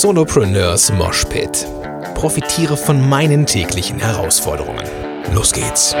Solopreneurs 0.00 0.90
Moshpit. 0.90 1.66
Profitiere 2.14 2.78
von 2.78 3.10
meinen 3.10 3.44
täglichen 3.44 3.98
Herausforderungen. 3.98 4.82
Los 5.34 5.52
geht's! 5.52 5.94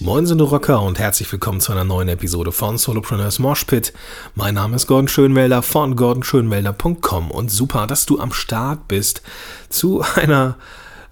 Moin 0.00 0.26
sind 0.26 0.42
Rocker 0.42 0.82
und 0.82 0.98
herzlich 0.98 1.32
willkommen 1.32 1.60
zu 1.60 1.72
einer 1.72 1.84
neuen 1.84 2.08
Episode 2.08 2.52
von 2.52 2.76
Solopreneurs 2.76 3.38
Moshpit. 3.38 3.94
Mein 4.34 4.54
Name 4.54 4.76
ist 4.76 4.86
Gordon 4.86 5.08
Schönwelder 5.08 5.62
von 5.62 5.96
gordonschönwelder.com 5.96 7.30
und 7.30 7.50
super, 7.50 7.86
dass 7.86 8.04
du 8.04 8.20
am 8.20 8.32
Start 8.34 8.86
bist 8.86 9.22
zu 9.70 10.04
einer 10.16 10.56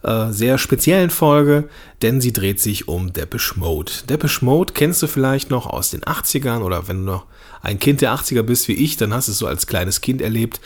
äh, 0.03 0.31
sehr 0.31 0.59
speziellen 0.59 1.11
Folge, 1.11 1.69
denn 2.03 2.21
sie 2.21 2.33
dreht 2.33 2.61
sich 2.61 2.89
um 2.89 3.13
Depeche 3.13 3.59
Mode. 3.59 3.91
Depeche 4.09 4.45
Mode 4.45 4.73
kennst 4.73 5.03
du 5.03 5.07
vielleicht 5.07 5.51
noch 5.51 5.67
aus 5.67 5.91
den 5.91 6.03
80ern 6.03 6.61
oder 6.61 6.89
wenn 6.89 7.05
du 7.05 7.13
noch 7.13 7.27
ein 7.63 7.79
Kind 7.79 8.01
der 8.01 8.15
80er 8.15 8.43
bist 8.43 8.69
wie 8.69 8.75
ich, 8.75 8.97
dann 8.97 9.13
hast 9.13 9.29
du 9.29 9.33
es 9.33 9.39
so 9.39 9.47
als 9.47 9.67
kleines 9.67 10.01
Kind 10.01 10.23
erlebt. 10.23 10.61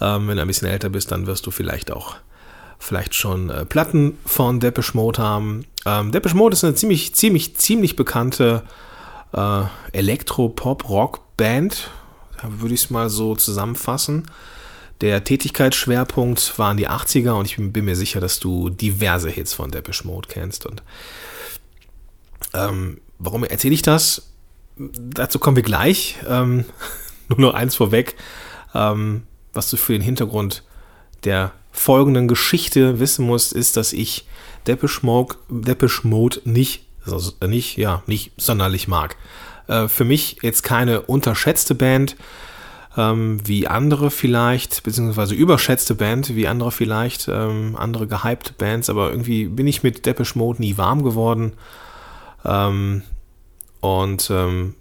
Ähm, 0.00 0.28
wenn 0.28 0.36
du 0.36 0.42
ein 0.42 0.48
bisschen 0.48 0.68
älter 0.68 0.88
bist, 0.88 1.12
dann 1.12 1.26
wirst 1.26 1.46
du 1.46 1.50
vielleicht 1.50 1.92
auch 1.92 2.16
vielleicht 2.78 3.14
schon 3.14 3.50
äh, 3.50 3.64
Platten 3.64 4.18
von 4.24 4.60
Depeche 4.60 4.96
Mode 4.96 5.20
haben. 5.20 5.66
Ähm, 5.86 6.12
Depeche 6.12 6.36
Mode 6.36 6.54
ist 6.54 6.64
eine 6.64 6.74
ziemlich, 6.74 7.14
ziemlich, 7.14 7.56
ziemlich 7.56 7.96
bekannte 7.96 8.62
äh, 9.32 9.62
Elektro-Pop-Rock-Band, 9.92 11.90
würde 12.42 12.74
ich 12.74 12.84
es 12.84 12.90
mal 12.90 13.08
so 13.08 13.34
zusammenfassen. 13.34 14.26
Der 15.00 15.24
Tätigkeitsschwerpunkt 15.24 16.58
waren 16.58 16.76
die 16.76 16.88
80er 16.88 17.32
und 17.32 17.46
ich 17.46 17.56
bin, 17.56 17.72
bin, 17.72 17.84
mir 17.84 17.96
sicher, 17.96 18.20
dass 18.20 18.40
du 18.40 18.70
diverse 18.70 19.28
Hits 19.28 19.52
von 19.52 19.70
Depeche 19.70 20.06
Mode 20.06 20.28
kennst. 20.30 20.66
Und 20.66 20.82
ähm, 22.54 23.00
warum 23.18 23.44
erzähle 23.44 23.74
ich 23.74 23.82
das? 23.82 24.30
Dazu 24.76 25.38
kommen 25.38 25.56
wir 25.56 25.62
gleich. 25.62 26.16
Ähm, 26.28 26.64
nur 27.28 27.40
noch 27.40 27.54
eins 27.54 27.74
vorweg, 27.74 28.16
ähm, 28.74 29.22
was 29.52 29.70
du 29.70 29.76
für 29.76 29.92
den 29.92 30.02
Hintergrund 30.02 30.62
der 31.24 31.52
folgenden 31.72 32.28
Geschichte 32.28 33.00
wissen 33.00 33.26
musst, 33.26 33.52
ist, 33.52 33.76
dass 33.76 33.92
ich 33.92 34.26
Depeche 34.66 35.04
Mode, 35.04 35.34
Depeche 35.48 36.06
Mode 36.06 36.40
nicht, 36.44 36.86
nicht, 37.46 37.76
ja, 37.76 38.02
nicht 38.06 38.32
sonderlich 38.36 38.88
mag. 38.88 39.16
Äh, 39.66 39.88
für 39.88 40.04
mich 40.04 40.38
jetzt 40.42 40.62
keine 40.62 41.02
unterschätzte 41.02 41.74
Band, 41.74 42.16
ähm, 42.96 43.40
wie 43.44 43.66
andere 43.66 44.10
vielleicht, 44.10 44.82
beziehungsweise 44.82 45.34
überschätzte 45.34 45.94
Band, 45.94 46.34
wie 46.36 46.48
andere 46.48 46.70
vielleicht, 46.70 47.28
ähm, 47.28 47.76
andere 47.78 48.06
gehypte 48.06 48.52
Bands, 48.52 48.90
aber 48.90 49.10
irgendwie 49.10 49.46
bin 49.46 49.66
ich 49.66 49.82
mit 49.82 50.06
Depeche 50.06 50.38
Mode 50.38 50.60
nie 50.60 50.78
warm 50.78 51.02
geworden. 51.02 51.52
Ähm, 52.44 53.02
und 53.80 54.30
ähm, 54.30 54.74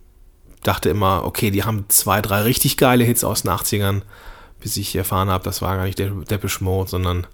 dachte 0.64 0.90
immer, 0.90 1.26
okay, 1.26 1.52
die 1.52 1.64
haben 1.64 1.86
zwei, 1.90 2.22
drei 2.22 2.42
richtig 2.44 2.78
geile 2.78 3.04
Hits 3.04 3.24
aus 3.24 3.42
den 3.42 3.52
80ern 3.52 4.02
bis 4.64 4.78
ich 4.78 4.96
erfahren 4.96 5.30
habe, 5.30 5.44
das 5.44 5.62
war 5.62 5.76
gar 5.76 5.84
nicht 5.84 6.00
Depeche 6.00 6.64
Mode, 6.64 6.90
sondern 6.90 7.28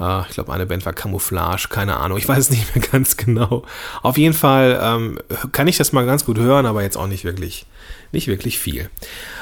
äh, 0.00 0.22
ich 0.22 0.34
glaube, 0.34 0.52
eine 0.52 0.66
Band 0.66 0.84
war 0.86 0.92
Camouflage, 0.92 1.68
keine 1.68 1.98
Ahnung, 1.98 2.18
ich 2.18 2.28
weiß 2.28 2.38
es 2.38 2.50
nicht 2.50 2.74
mehr 2.74 2.84
ganz 2.92 3.16
genau. 3.16 3.64
Auf 4.02 4.18
jeden 4.18 4.34
Fall 4.34 4.80
ähm, 4.82 5.18
kann 5.52 5.68
ich 5.68 5.76
das 5.76 5.92
mal 5.92 6.06
ganz 6.06 6.24
gut 6.24 6.38
hören, 6.38 6.66
aber 6.66 6.82
jetzt 6.82 6.96
auch 6.96 7.06
nicht 7.06 7.24
wirklich, 7.24 7.66
nicht 8.10 8.26
wirklich 8.26 8.58
viel. 8.58 8.90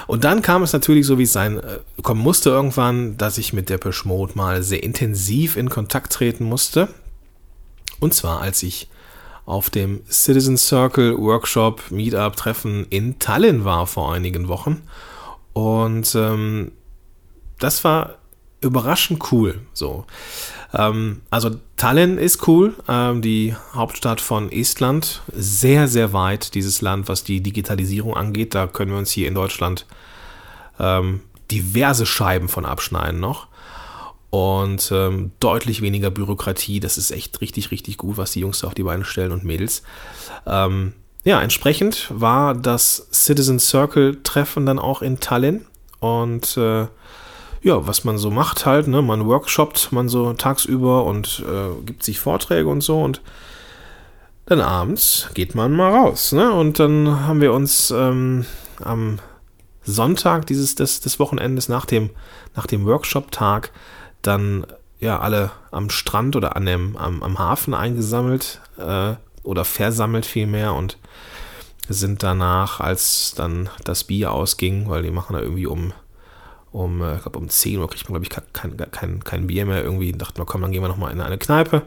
Und 0.07 0.25
dann 0.25 0.43
kam 0.43 0.63
es 0.63 0.73
natürlich 0.73 1.07
so, 1.07 1.19
wie 1.19 1.23
es 1.23 1.33
sein 1.33 1.59
äh, 1.59 1.79
kommen 2.03 2.21
musste 2.21 2.51
irgendwann, 2.51 3.17
dass 3.17 3.39
ich 3.39 3.53
mit 3.53 3.71
Depeche 3.71 4.07
Mode 4.07 4.33
mal 4.35 4.63
sehr 4.63 4.83
intensiv 4.83 5.57
in 5.57 5.71
Kontakt 5.71 6.13
treten 6.13 6.45
musste. 6.45 6.89
Und 8.01 8.15
zwar, 8.15 8.41
als 8.41 8.63
ich 8.63 8.89
auf 9.47 9.71
dem 9.71 10.03
Citizen 10.11 10.59
Circle 10.59 11.17
Workshop 11.17 11.91
Meetup 11.91 12.37
Treffen 12.37 12.87
in 12.91 13.19
Tallinn 13.19 13.65
war 13.65 13.87
vor 13.87 14.13
einigen 14.13 14.49
Wochen. 14.49 14.83
Und 15.55 16.15
ähm, 16.15 16.73
das 17.59 17.83
war 17.83 18.18
überraschend 18.61 19.33
cool. 19.33 19.61
So. 19.73 20.05
Ähm, 20.75 21.23
also 21.31 21.51
Tallinn 21.77 22.19
ist 22.19 22.47
cool, 22.49 22.75
ähm, 22.89 23.23
die 23.23 23.55
Hauptstadt 23.75 24.21
von 24.21 24.51
Estland. 24.51 25.23
Sehr, 25.33 25.89
sehr 25.89 26.13
weit, 26.13 26.55
dieses 26.55 26.83
Land, 26.83 27.09
was 27.09 27.25
die 27.25 27.41
Digitalisierung 27.41 28.15
angeht. 28.15 28.55
Da 28.55 28.67
können 28.67 28.91
wir 28.91 28.99
uns 28.99 29.11
hier 29.11 29.29
in 29.29 29.35
Deutschland 29.35 29.87
ähm, 30.79 31.21
diverse 31.51 32.07
Scheiben 32.07 32.49
von 32.49 32.65
abschneiden 32.65 33.21
noch. 33.21 33.47
Und 34.31 34.91
ähm, 34.93 35.31
deutlich 35.41 35.81
weniger 35.81 36.11
Bürokratie. 36.11 36.81
Das 36.81 36.99
ist 36.99 37.11
echt 37.11 37.41
richtig, 37.41 37.71
richtig 37.71 37.97
gut, 37.97 38.19
was 38.19 38.33
die 38.33 38.41
Jungs 38.41 38.61
da 38.61 38.67
auf 38.67 38.75
die 38.75 38.83
Beine 38.83 39.05
stellen 39.05 39.33
und 39.33 39.43
Mädels. 39.43 39.83
Ähm, 40.47 40.93
ja, 41.25 41.41
entsprechend 41.41 42.09
war 42.11 42.55
das 42.55 43.09
Citizen 43.11 43.59
Circle 43.59 44.23
Treffen 44.23 44.67
dann 44.67 44.79
auch 44.79 45.01
in 45.01 45.19
Tallinn. 45.19 45.65
Und 46.01 46.57
äh, 46.59 46.89
ja, 47.63 47.87
was 47.87 48.05
man 48.05 48.19
so 48.19 48.31
macht 48.31 48.67
halt, 48.67 48.89
ne? 48.89 49.03
Man 49.03 49.27
workshoppt 49.27 49.93
man 49.93 50.09
so 50.09 50.33
tagsüber 50.33 51.05
und 51.05 51.45
äh, 51.47 51.85
gibt 51.85 52.03
sich 52.03 52.21
Vorträge 52.21 52.69
und 52.69 52.81
so 52.81 53.03
und 53.03 53.21
dann 54.47 54.61
abends 54.61 55.29
geht 55.35 55.55
man 55.55 55.73
mal 55.73 55.93
raus, 55.93 56.33
ne? 56.33 56.53
Und 56.53 56.79
dann 56.79 57.27
haben 57.27 57.41
wir 57.41 57.53
uns 57.53 57.91
ähm, 57.91 58.47
am 58.83 59.19
Sonntag 59.83 60.47
dieses 60.47 60.75
des, 60.75 61.01
des 61.01 61.19
Wochenendes 61.19 61.69
nach 61.69 61.87
dem, 61.87 62.11
nach 62.55 62.67
dem 62.67 62.87
Workshop-Tag 62.87 63.73
dann 64.23 64.67
ja 65.01 65.19
alle 65.19 65.51
am 65.71 65.91
Strand 65.91 66.37
oder 66.37 66.57
an 66.57 66.67
dem, 66.67 66.97
am, 66.97 67.23
am 67.23 67.39
Hafen 67.39 67.75
eingesammelt 67.75 68.61
äh, 68.79 69.15
oder 69.43 69.65
versammelt 69.65 70.27
vielmehr 70.27 70.75
und 70.75 70.99
sind 71.89 72.23
danach, 72.23 72.81
als 72.81 73.35
dann 73.35 73.71
das 73.85 74.05
Bier 74.05 74.33
ausging, 74.33 74.89
weil 74.89 75.03
die 75.03 75.11
machen 75.11 75.33
da 75.33 75.41
irgendwie 75.41 75.67
um 75.67 75.93
um, 76.73 77.03
äh, 77.03 77.17
ich 77.17 77.23
glaube, 77.23 77.39
um 77.39 77.49
10 77.49 77.79
Uhr 77.79 77.89
kriegt 77.89 78.09
man, 78.09 78.21
glaube 78.21 78.25
ich, 78.25 78.53
kein, 78.53 78.77
kein, 78.91 79.25
kein 79.25 79.47
Bier 79.47 79.67
mehr. 79.67 79.83
Irgendwie 79.83 80.13
dachten 80.13 80.39
wir, 80.39 80.47
komm, 80.47 80.63
dann 80.63 80.73
gehen 80.73 80.83
wir 80.83 80.89
nochmal 80.89 81.13
in 81.13 81.21
eine 81.21 81.39
Kneipe, 81.39 81.83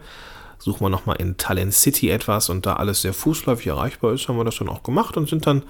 suchen 0.59 0.81
wir 0.81 0.89
nochmal 0.89 1.17
in 1.17 1.37
Talent 1.37 1.73
City 1.73 2.09
etwas 2.09 2.49
und 2.49 2.65
da 2.65 2.73
alles 2.73 3.01
sehr 3.01 3.13
fußläufig 3.13 3.67
erreichbar 3.67 4.13
ist, 4.13 4.27
haben 4.27 4.37
wir 4.37 4.45
das 4.45 4.57
dann 4.57 4.69
auch 4.69 4.83
gemacht 4.83 5.17
und 5.17 5.29
sind 5.29 5.47
dann 5.47 5.63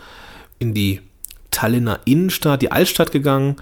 in 0.59 0.73
die 0.73 1.01
Tallinner 1.49 1.99
Innenstadt, 2.05 2.61
die 2.61 2.71
Altstadt 2.71 3.11
gegangen, 3.11 3.57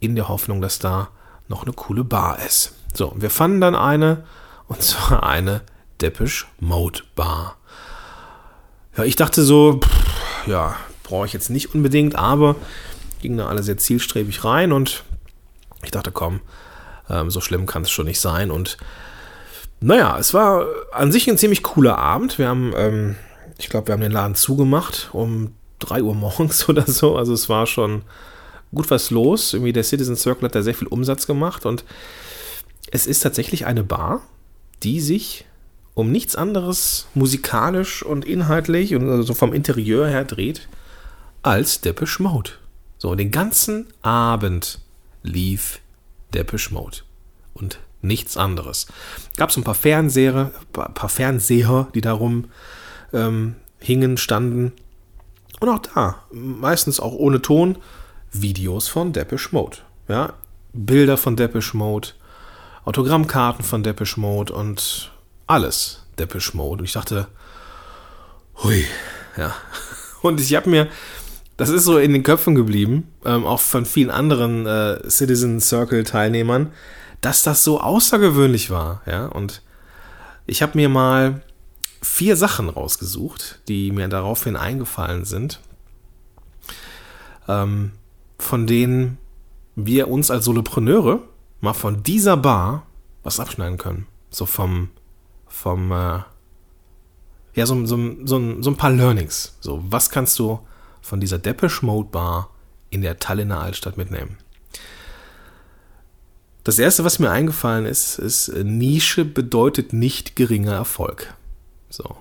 in 0.00 0.16
der 0.16 0.28
Hoffnung, 0.28 0.60
dass 0.60 0.78
da 0.78 1.08
noch 1.48 1.62
eine 1.62 1.72
coole 1.72 2.02
Bar 2.02 2.38
ist. 2.44 2.74
So, 2.94 3.14
wir 3.16 3.30
fanden 3.30 3.60
dann 3.60 3.76
eine, 3.76 4.24
und 4.66 4.82
zwar 4.82 5.22
eine 5.22 5.62
Depeche 6.00 6.46
Mode 6.58 7.00
Bar. 7.14 7.56
Ja, 8.96 9.04
ich 9.04 9.16
dachte 9.16 9.42
so, 9.42 9.80
pff, 9.80 10.46
ja, 10.46 10.76
brauche 11.04 11.26
ich 11.26 11.32
jetzt 11.32 11.50
nicht 11.50 11.74
unbedingt, 11.74 12.16
aber 12.16 12.56
gingen 13.22 13.38
da 13.38 13.46
alle 13.46 13.62
sehr 13.62 13.78
zielstrebig 13.78 14.44
rein 14.44 14.72
und 14.72 15.04
ich 15.82 15.90
dachte, 15.90 16.12
komm, 16.12 16.40
ähm, 17.08 17.30
so 17.30 17.40
schlimm 17.40 17.66
kann 17.66 17.82
es 17.82 17.90
schon 17.90 18.06
nicht 18.06 18.20
sein. 18.20 18.50
Und 18.50 18.76
naja, 19.80 20.16
es 20.18 20.34
war 20.34 20.66
an 20.92 21.10
sich 21.10 21.28
ein 21.28 21.38
ziemlich 21.38 21.62
cooler 21.62 21.98
Abend. 21.98 22.38
Wir 22.38 22.48
haben, 22.48 22.72
ähm, 22.76 23.16
ich 23.58 23.68
glaube, 23.68 23.88
wir 23.88 23.94
haben 23.94 24.00
den 24.00 24.12
Laden 24.12 24.34
zugemacht 24.34 25.10
um 25.12 25.54
3 25.80 26.02
Uhr 26.02 26.14
morgens 26.14 26.68
oder 26.68 26.86
so. 26.86 27.16
Also 27.16 27.32
es 27.32 27.48
war 27.48 27.66
schon 27.66 28.02
gut 28.74 28.90
was 28.90 29.10
los. 29.10 29.54
Irgendwie 29.54 29.72
der 29.72 29.84
Citizen 29.84 30.16
Circle 30.16 30.46
hat 30.46 30.54
da 30.54 30.62
sehr 30.62 30.74
viel 30.74 30.88
Umsatz 30.88 31.26
gemacht 31.26 31.66
und 31.66 31.84
es 32.90 33.06
ist 33.06 33.20
tatsächlich 33.20 33.66
eine 33.66 33.84
Bar, 33.84 34.22
die 34.82 35.00
sich 35.00 35.46
um 35.94 36.10
nichts 36.10 36.36
anderes 36.36 37.06
musikalisch 37.14 38.02
und 38.02 38.24
inhaltlich 38.24 38.94
und 38.94 39.08
also 39.08 39.34
vom 39.34 39.52
Interieur 39.52 40.06
her 40.06 40.24
dreht 40.24 40.68
als 41.42 41.80
Depeche 41.80 42.22
Mode. 42.22 42.52
So, 43.02 43.16
den 43.16 43.32
ganzen 43.32 43.88
Abend 44.02 44.78
lief 45.24 45.80
Depeche 46.32 46.72
Mode 46.72 46.98
und 47.52 47.80
nichts 48.00 48.36
anderes. 48.36 48.86
Gab 49.36 49.50
es 49.50 49.56
ein 49.56 49.64
paar 49.64 49.74
Fernseher, 49.74 50.52
paar 50.72 51.08
Fernseher, 51.08 51.88
die 51.96 52.00
darum 52.00 52.52
ähm, 53.12 53.56
hingen, 53.80 54.18
standen. 54.18 54.70
Und 55.58 55.68
auch 55.68 55.80
da, 55.80 56.22
meistens 56.30 57.00
auch 57.00 57.12
ohne 57.12 57.42
Ton, 57.42 57.76
Videos 58.30 58.86
von 58.86 59.12
Depeche 59.12 59.48
Mode. 59.50 59.78
Ja, 60.06 60.34
Bilder 60.72 61.16
von 61.16 61.34
Depeche 61.34 61.76
Mode, 61.76 62.10
Autogrammkarten 62.84 63.64
von 63.64 63.82
Depeche 63.82 64.20
Mode 64.20 64.52
und 64.52 65.10
alles 65.48 66.06
Depeche 66.20 66.56
Mode. 66.56 66.82
Und 66.82 66.84
ich 66.84 66.92
dachte, 66.92 67.26
hui, 68.62 68.86
ja. 69.36 69.52
Und 70.22 70.40
ich 70.40 70.54
habe 70.54 70.70
mir 70.70 70.88
das 71.62 71.70
ist 71.70 71.84
so 71.84 71.98
in 71.98 72.12
den 72.12 72.24
Köpfen 72.24 72.54
geblieben, 72.54 73.08
ähm, 73.24 73.46
auch 73.46 73.60
von 73.60 73.86
vielen 73.86 74.10
anderen 74.10 74.66
äh, 74.66 75.08
Citizen 75.08 75.60
Circle 75.60 76.02
Teilnehmern, 76.02 76.72
dass 77.20 77.44
das 77.44 77.62
so 77.62 77.80
außergewöhnlich 77.80 78.70
war, 78.70 79.02
ja. 79.06 79.26
Und 79.26 79.62
ich 80.46 80.60
habe 80.60 80.76
mir 80.76 80.88
mal 80.88 81.42
vier 82.00 82.36
Sachen 82.36 82.68
rausgesucht, 82.68 83.60
die 83.68 83.92
mir 83.92 84.08
daraufhin 84.08 84.56
eingefallen 84.56 85.24
sind, 85.24 85.60
ähm, 87.46 87.92
von 88.38 88.66
denen 88.66 89.18
wir 89.76 90.08
uns 90.08 90.32
als 90.32 90.44
Solopreneure 90.44 91.20
mal 91.60 91.74
von 91.74 92.02
dieser 92.02 92.36
Bar 92.36 92.86
was 93.22 93.38
abschneiden 93.38 93.78
können. 93.78 94.06
So 94.30 94.46
vom, 94.46 94.88
vom, 95.46 95.92
äh, 95.92 96.18
ja, 97.54 97.66
so, 97.66 97.86
so, 97.86 97.98
so, 98.24 98.62
so 98.62 98.70
ein 98.70 98.76
paar 98.76 98.90
Learnings. 98.90 99.56
So, 99.60 99.80
was 99.88 100.10
kannst 100.10 100.40
du 100.40 100.58
von 101.02 101.20
dieser 101.20 101.38
Depeche 101.38 101.84
Mode 101.84 102.08
Bar 102.10 102.50
in 102.88 103.02
der 103.02 103.18
Tallinner 103.18 103.60
Altstadt 103.60 103.98
mitnehmen? 103.98 104.38
Das 106.64 106.78
erste, 106.78 107.04
was 107.04 107.18
mir 107.18 107.30
eingefallen 107.30 107.86
ist, 107.86 108.18
ist, 108.18 108.48
Nische 108.48 109.24
bedeutet 109.24 109.92
nicht 109.92 110.36
geringer 110.36 110.74
Erfolg. 110.74 111.34
So. 111.90 112.16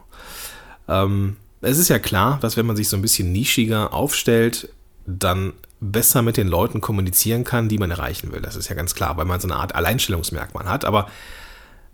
Ähm, 0.87 1.37
es 1.61 1.77
ist 1.77 1.89
ja 1.89 1.99
klar, 1.99 2.39
dass 2.41 2.57
wenn 2.57 2.65
man 2.65 2.75
sich 2.75 2.89
so 2.89 2.97
ein 2.97 3.03
bisschen 3.03 3.31
nischiger 3.31 3.93
aufstellt, 3.93 4.69
dann 5.05 5.53
besser 5.79 6.21
mit 6.21 6.37
den 6.37 6.47
Leuten 6.47 6.81
kommunizieren 6.81 7.43
kann, 7.43 7.69
die 7.69 7.77
man 7.77 7.91
erreichen 7.91 8.31
will. 8.31 8.41
Das 8.41 8.55
ist 8.55 8.69
ja 8.69 8.75
ganz 8.75 8.95
klar, 8.95 9.17
weil 9.17 9.25
man 9.25 9.39
so 9.39 9.47
eine 9.47 9.57
Art 9.57 9.75
Alleinstellungsmerkmal 9.75 10.65
hat. 10.65 10.85
Aber 10.85 11.07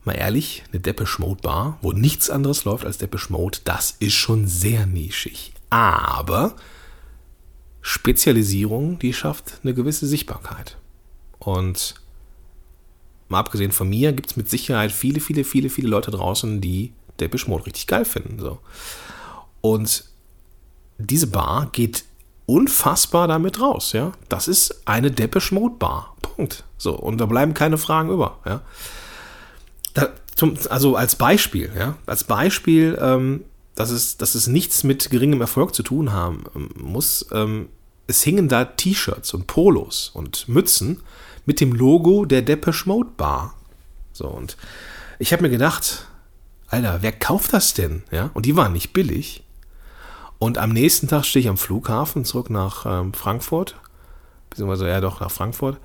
mal 0.06 0.14
ehrlich, 0.14 0.64
eine 0.72 0.80
Depeche 0.80 1.22
Mode 1.22 1.42
Bar, 1.42 1.78
wo 1.82 1.92
nichts 1.92 2.30
anderes 2.30 2.64
läuft 2.64 2.86
als 2.86 2.98
Depeche 2.98 3.32
Mode, 3.32 3.60
das 3.66 3.96
ist 4.00 4.14
schon 4.14 4.48
sehr 4.48 4.86
nischig. 4.86 5.54
Aber 5.70 6.56
Spezialisierung, 7.82 9.00
die 9.00 9.14
schafft 9.14 9.60
eine 9.64 9.74
gewisse 9.74 10.08
Sichtbarkeit. 10.08 10.78
Und 11.40 11.96
mal 13.30 13.40
abgesehen 13.40 13.72
von 13.72 13.90
mir, 13.90 14.14
gibt 14.14 14.32
es 14.32 14.38
mit 14.38 14.50
Sicherheit 14.50 14.92
viele, 14.92 15.20
viele, 15.20 15.44
viele, 15.44 15.70
viele 15.70 15.88
Leute 15.88 16.12
draußen, 16.12 16.62
die 16.62 16.94
Depeche 17.20 17.50
Mode 17.50 17.66
richtig 17.66 17.88
geil 17.88 18.06
finden. 18.06 18.40
So. 18.40 18.60
Und 19.62 20.06
diese 20.98 21.28
Bar 21.28 21.70
geht 21.72 22.06
unfassbar 22.46 23.28
damit 23.28 23.60
raus, 23.60 23.94
ja. 23.94 24.14
Das 24.30 24.48
ist 24.48 24.82
eine 24.86 25.12
Depeche 25.12 25.54
Mode 25.54 25.76
Bar. 25.78 26.16
Punkt. 26.22 26.64
So, 26.78 26.96
und 26.96 27.20
da 27.20 27.26
bleiben 27.26 27.54
keine 27.54 27.78
Fragen 27.78 28.10
über, 28.10 28.40
ja. 28.46 28.62
Da, 29.94 30.10
zum, 30.36 30.56
also 30.70 30.96
als 30.96 31.16
Beispiel, 31.16 31.72
ja, 31.78 31.98
als 32.06 32.24
Beispiel, 32.24 32.98
ähm, 33.02 33.44
dass, 33.78 33.92
es, 33.92 34.18
dass 34.18 34.34
es 34.34 34.48
nichts 34.48 34.84
mit 34.84 35.12
geringem 35.12 35.40
Erfolg 35.40 35.76
zu 35.76 35.84
tun 35.84 36.12
haben 36.12 36.46
ähm, 36.56 36.70
muss. 36.76 37.28
Ähm, 37.32 37.70
es 38.08 38.24
hingen 38.24 38.48
da 38.48 38.66
T-Shirts 38.66 39.34
und 39.34 39.46
Polos 39.46 40.10
und 40.14 40.48
Mützen 40.50 41.04
mit 41.46 41.62
dem 41.62 41.74
Logo 41.74 42.26
der 42.26 42.42
Depeche 42.42 42.90
Mode 42.90 43.12
Bar. 43.16 43.54
So, 44.14 44.28
und 44.28 44.58
ich 45.20 45.32
habe 45.32 45.44
mir 45.44 45.52
gedacht, 45.52 46.08
Alter, 46.68 46.98
wer 47.02 47.12
kauft 47.12 47.54
das 47.54 47.76
denn? 47.76 48.04
Ja, 48.12 48.32
und 48.34 48.48
die 48.48 48.56
waren 48.56 48.74
nicht 48.74 48.94
billig. 48.94 49.44
Und 50.40 50.58
am 50.58 50.72
nächsten 50.72 51.08
Tag 51.08 51.26
stehe 51.26 51.42
ich 51.42 51.50
am 51.50 51.58
Flughafen 51.58 52.26
zurück 52.26 52.50
nach 52.50 52.86
ähm, 52.88 53.14
Frankfurt, 53.14 53.76
beziehungsweise 54.50 54.88
ja 54.88 55.02
doch 55.02 55.20
nach 55.20 55.32
Frankfurt. 55.32 55.78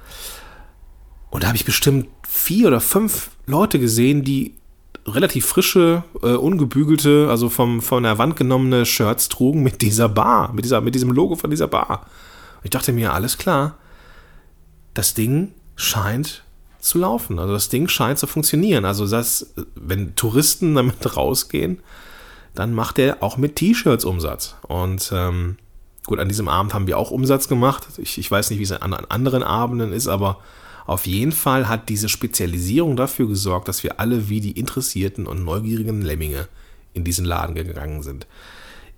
Und 1.31 1.43
da 1.43 1.49
habe 1.49 1.56
ich 1.56 1.67
bestimmt 1.67 2.09
vier 2.27 2.69
oder 2.69 2.81
fünf 2.81 3.31
Leute 3.47 3.79
gesehen, 3.79 4.25
die 4.25 4.55
relativ 5.07 5.47
frische, 5.47 6.05
äh, 6.23 6.35
ungebügelte, 6.35 7.29
also 7.29 7.49
vom, 7.49 7.83
von 7.83 8.03
der 8.03 8.19
Wand 8.19 8.37
genommene 8.37 8.87
Shirts 8.87 9.29
trugen 9.29 9.63
mit 9.63 9.83
dieser 9.83 10.09
Bar, 10.09 10.53
mit, 10.53 10.65
dieser, 10.65 10.81
mit 10.81 10.95
diesem 10.95 11.11
Logo 11.11 11.37
von 11.37 11.51
dieser 11.51 11.69
Bar. 11.69 12.07
Und 12.59 12.65
ich 12.65 12.71
dachte 12.71 12.93
mir, 12.93 13.13
alles 13.13 13.39
klar, 13.39 13.77
das 14.95 15.15
Ding 15.15 15.53
scheint 15.75 16.45
zu 16.79 16.99
laufen. 16.99 17.39
Also 17.39 17.53
das 17.53 17.69
Ding 17.69 17.89
scheint 17.89 18.19
zu 18.19 18.27
funktionieren. 18.27 18.85
Also 18.85 19.07
das, 19.09 19.55
wenn 19.75 20.15
Touristen 20.15 20.75
damit 20.75 21.17
rausgehen, 21.17 21.81
dann 22.55 22.75
macht 22.75 22.99
er 22.99 23.23
auch 23.23 23.37
mit 23.37 23.57
T-Shirts 23.57 24.05
Umsatz. 24.05 24.57
Und 24.63 25.11
ähm, 25.15 25.57
gut, 26.07 26.19
an 26.19 26.29
diesem 26.29 26.49
Abend 26.49 26.75
haben 26.75 26.87
wir 26.87 26.99
auch 26.99 27.11
Umsatz 27.11 27.49
gemacht. 27.49 27.87
Ich, 27.97 28.19
ich 28.19 28.31
weiß 28.31 28.51
nicht, 28.51 28.59
wie 28.59 28.65
es 28.65 28.73
an, 28.73 28.93
an 28.93 29.07
anderen 29.07 29.43
Abenden 29.43 29.93
ist, 29.93 30.09
aber 30.09 30.39
auf 30.87 31.06
jeden 31.06 31.32
Fall 31.32 31.69
hat 31.69 31.88
diese 31.88 32.08
Spezialisierung 32.08 32.96
dafür 32.96 33.29
gesorgt, 33.29 33.69
dass 33.69 33.82
wir 33.82 34.00
alle 34.00 34.29
wie 34.29 34.40
die 34.40 34.52
interessierten 34.52 35.26
und 35.26 35.44
neugierigen 35.44 36.02
Lemminge 36.02 36.49
in 36.93 37.05
diesen 37.05 37.25
Laden 37.25 37.55
gegangen 37.55 38.02
sind. 38.02 38.26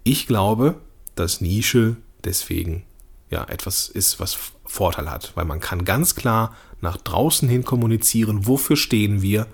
Ich 0.03 0.27
glaube, 0.27 0.77
dass 1.15 1.41
Nische 1.41 1.97
deswegen 2.25 2.85
ja 3.31 3.45
etwas 3.45 3.89
ist, 3.89 4.21
was 4.21 4.37
Vorteil 4.65 5.11
hat, 5.11 5.33
weil 5.35 5.45
man 5.45 5.61
kann 5.61 5.85
ganz 5.85 6.15
klar 6.15 6.55
nach 6.81 6.97
draußen 6.97 7.49
hin 7.49 7.65
kommunizieren, 7.65 8.47
wofür 8.47 8.77
stehen 8.77 9.23
wir 9.23 9.47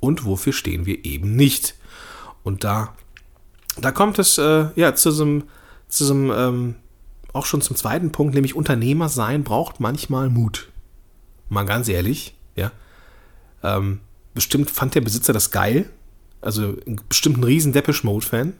und 0.00 0.24
wofür 0.24 0.52
stehen 0.52 0.86
wir 0.86 1.04
eben 1.04 1.36
nicht. 1.36 1.74
Und 2.42 2.64
da 2.64 2.94
da 3.76 3.92
kommt 3.92 4.18
es 4.18 4.38
äh, 4.38 4.66
ja 4.76 4.94
zu 4.94 5.10
so 5.10 5.24
einem, 5.24 5.44
zu 5.88 6.04
so 6.04 6.14
einem 6.14 6.30
ähm, 6.30 6.74
auch 7.32 7.46
schon 7.46 7.60
zum 7.60 7.76
zweiten 7.76 8.12
Punkt, 8.12 8.34
nämlich 8.34 8.54
Unternehmer 8.54 9.08
sein 9.08 9.44
braucht 9.44 9.80
manchmal 9.80 10.30
Mut. 10.30 10.68
Mal 11.48 11.64
ganz 11.64 11.88
ehrlich, 11.88 12.34
ja. 12.56 12.72
Ähm, 13.62 14.00
bestimmt 14.34 14.70
fand 14.70 14.94
der 14.94 15.00
Besitzer 15.00 15.32
das 15.32 15.50
geil. 15.50 15.90
Also 16.40 16.76
bestimmt 17.08 17.38
ein 17.38 17.44
riesen 17.44 17.72
Depeche 17.72 18.04
Mode 18.06 18.26
Fan. 18.26 18.52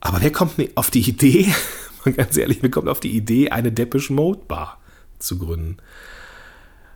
Aber 0.00 0.20
wer 0.20 0.32
kommt 0.32 0.54
auf 0.76 0.90
die 0.90 1.08
Idee, 1.08 1.52
mal 2.04 2.12
ganz 2.12 2.36
ehrlich, 2.36 2.58
wer 2.62 2.70
kommt 2.70 2.88
auf 2.88 3.00
die 3.00 3.16
Idee, 3.16 3.50
eine 3.50 3.72
Depeche 3.72 4.12
Mode 4.12 4.40
Bar 4.46 4.80
zu 5.18 5.38
gründen? 5.38 5.78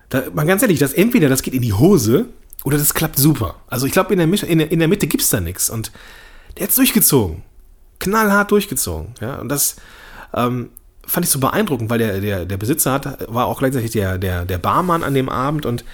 Da, 0.09 0.25
mal 0.33 0.47
ganz 0.47 0.63
ehrlich, 0.63 0.79
das 0.79 0.93
entweder 0.93 1.29
das 1.29 1.43
geht 1.43 1.55
in 1.55 1.63
die 1.63 1.73
Hose 1.73 2.27
oder 2.65 2.79
das 2.79 2.95
klappt 2.95 3.17
super. 3.17 3.57
Also 3.67 3.87
ich 3.87 3.93
glaube, 3.93 4.13
in 4.15 4.19
der, 4.19 4.49
in 4.49 4.61
in 4.61 4.79
der 4.79 4.89
Mitte 4.89 5.07
gibt 5.07 5.23
es 5.23 5.31
da 5.31 5.41
nichts. 5.41 5.71
Und 5.71 5.93
der 6.57 6.65
hat 6.65 6.71
es 6.71 6.77
durchgezogen. 6.77 7.43
Knallhart 7.99 8.51
durchgezogen. 8.51 9.15
Ja, 9.21 9.37
und 9.37 9.49
das 9.49 9.77
ähm, 10.35 10.71
fand 11.07 11.27
ich 11.27 11.33
so 11.33 11.39
beeindruckend, 11.39 11.91
weil 11.91 11.99
der, 11.99 12.21
der, 12.21 12.45
der 12.45 12.57
Besitzer 12.57 12.93
hat, 12.93 13.33
war 13.33 13.47
auch 13.47 13.59
gleichzeitig 13.59 13.93
der, 13.93 14.19
der, 14.19 14.45
der 14.45 14.59
Barmann 14.59 15.03
an 15.03 15.15
dem 15.15 15.29
Abend 15.29 15.67
und 15.67 15.85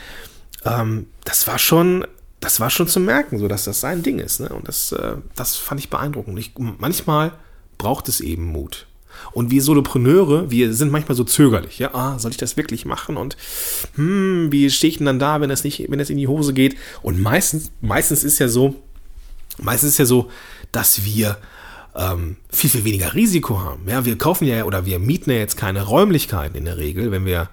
ähm, 0.65 1.07
das 1.25 1.47
war 1.47 1.59
schon, 1.59 2.07
das 2.41 2.61
war 2.61 2.71
schon 2.71 2.89
zu 2.89 3.01
merken, 3.01 3.39
so 3.39 3.49
dass 3.49 3.65
das 3.65 3.81
sein 3.81 4.03
Ding 4.03 4.19
ist. 4.19 4.41
Ne? 4.41 4.49
Und 4.49 4.69
das, 4.69 4.93
äh, 4.93 5.17
das 5.35 5.57
fand 5.57 5.81
ich 5.81 5.91
beeindruckend. 5.91 6.39
Ich, 6.39 6.53
manchmal 6.57 7.33
braucht 7.79 8.09
es 8.09 8.21
eben 8.21 8.47
Mut. 8.47 8.87
Und 9.33 9.51
wir 9.51 9.63
Solopreneure, 9.63 10.51
wir 10.51 10.73
sind 10.73 10.91
manchmal 10.91 11.17
so 11.17 11.25
zögerlich. 11.25 11.79
Ja, 11.79 11.95
ah, 11.95 12.19
soll 12.19 12.31
ich 12.31 12.39
das 12.39 12.57
wirklich 12.57 12.87
machen? 12.87 13.17
Und 13.17 13.37
hm, 13.95 14.51
wie 14.51 14.71
stehe 14.71 14.91
ich 14.91 14.99
denn 14.99 15.07
dann 15.07 15.19
da, 15.19 15.41
wenn 15.41 15.51
es 15.51 15.65
nicht, 15.65 15.91
wenn 15.91 16.01
es 16.01 16.11
in 16.11 16.17
die 16.17 16.29
Hose 16.29 16.55
geht? 16.55 16.77
Und 17.03 17.21
meistens, 17.21 17.71
meistens 17.81 18.25
ist 18.25 18.39
ja 18.39 18.49
so, 18.49 18.77
Meistens 19.59 19.91
ist 19.91 19.99
ja 19.99 20.07
so, 20.07 20.31
dass 20.71 21.05
wir 21.05 21.37
ähm, 21.95 22.37
viel, 22.51 22.71
viel 22.71 22.85
weniger 22.85 23.15
Risiko 23.15 23.61
haben. 23.61 23.89
Ja, 23.89 24.05
wir 24.05 24.17
kaufen 24.17 24.47
ja 24.47 24.65
oder 24.65 24.87
wir 24.87 24.99
mieten 24.99 25.31
ja 25.31 25.37
jetzt 25.37 25.57
keine 25.57 25.83
Räumlichkeiten 25.83 26.57
in 26.57 26.65
der 26.65 26.79
Regel, 26.79 27.11
wenn 27.11 27.25
wir 27.25 27.49